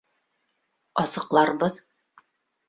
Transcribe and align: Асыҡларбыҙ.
Асыҡларбыҙ. 1.03 1.79